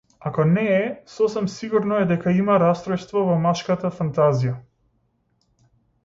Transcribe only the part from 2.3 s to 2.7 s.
има